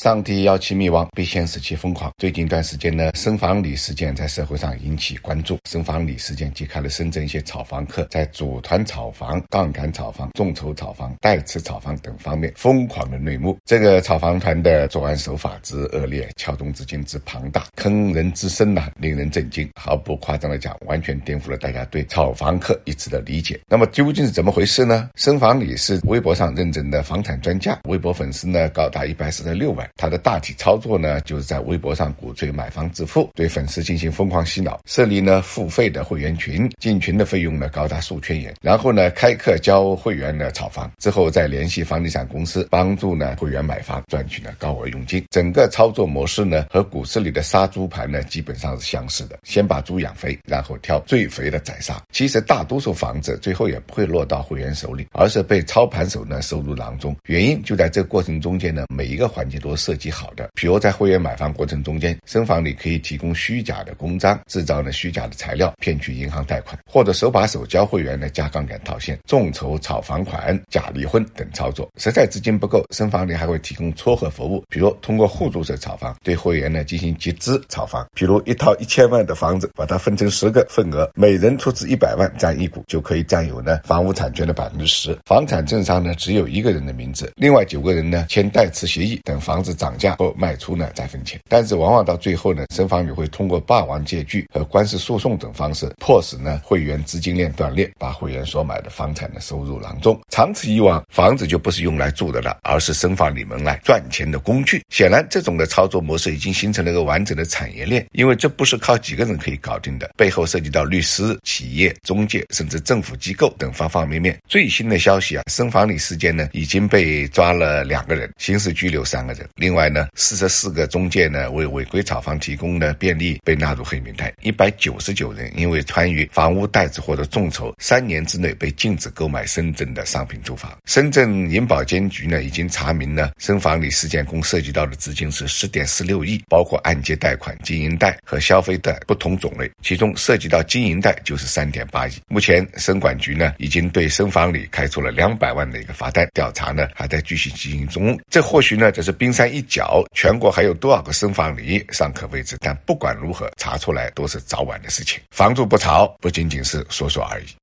[0.00, 2.10] 上帝要其灭亡，必先使其疯狂。
[2.16, 5.58] 最近一段时间呢，深房里事件在社会上引起关注。
[5.68, 13.58] 深房里事件揭开了深圳一些炒房客在组团炒房、杠杆炒房、众筹炒房、代持炒房等方面疯狂的内幕。
[13.66, 19.68] 这个炒房团的作案手法之恶劣，撬动资金之庞大，坑人之深呐，令人震惊。
[19.78, 23.60] 毫不夸张的讲，完全颠覆了大家对炒房客一直的理解。
[23.68, 25.10] 那么究竟是怎么回事呢？
[25.16, 29.86] 深房里是微博上认证的房产专家，微博粉丝呢高达一百四十六万。
[29.96, 45.24] 他的大体操作呢，就是在微博上鼓吹买房致富，对粉丝进行疯狂洗脑，设立呢付费的会员群，进群的费用呢高达数千元，然后呢开课教会员呢炒房，之后再联系房地产公司帮助呢会员买房，赚取呢高额佣金。
[45.30, 52.02] 整个操作模式呢和股市里的杀猪盘呢基本上是相似的，先把猪养肥，然后挑最肥的宰杀。
[52.12, 57.16] 其实大多数房子最后也不会落到会员手里，而是被操盘手呢收入囊中。
[57.26, 60.10] 原因就在这过程中间呢，每一个环节都都设计。
[60.10, 71.88] 好的，比如在会员买房过程中间，深房里可以提供虚假的公章，制造呢虚假的材料，骗取银行贷款，或者手把手教会员呢加杠杆套现、众筹炒房款、假离婚等操作。
[71.96, 85.16] 实在资金不够，深房里还会提供撮合服务，比如通过互助式炒房对会员呢进行集资炒房，比如一套一千万的房子，把它分成十个份额，每人出资一百万占一股，就可以占有呢房屋产权的百分之十。
[85.24, 89.90] 房产证上呢只有一个人的名字，另外九个人呢签代持协议，等房房子涨。
[90.00, 100.18] 价后卖出呢再分钱，但是往往到最后呢，深房里会通过霸王借据和官司诉讼等方式，迫使呢会员资金链断裂，把会员所买的房产呢收入囊中。
[100.30, 104.82] 长此以往，房子就不是用来住的了，而是深房里门来赚钱的工具。
[104.88, 114.38] 显然，这种的操作模式已经形成了一个完整的产业链，因为这不是靠几个人可以搞定的，背后涉及到律师、企业、中介，甚至政府机构等方方面面。
[114.48, 119.90] 最新的消息啊，深房里事件呢已经被抓了两个人，刑事拘留三个人，另外。
[119.90, 130.70] 呢，四十四个中介呢为违规炒房提供的便利被纳入黑名单，一百九十九人因为参与房屋代持或者众筹，三年之内被禁止购买深圳的商品住房。
[130.86, 142.12] 深圳银保监局呢已经查明了深房里事件共涉及到的资金是十点四六亿，包括按揭贷款、经营贷和消费贷不同种类，其中涉及到经营贷就是三点八亿。
[142.28, 148.18] 目前深管局呢已经对深房里开出了两百万的一个罚单，调查呢还在继续进行中。
[148.30, 150.04] 这或许呢只是冰山山一角。
[150.12, 155.18] 全国还有多少个深房里尚可未知，但不管如何，查出来都是早晚的事情。
[155.30, 157.46] 房住不炒，不仅仅是说说而已。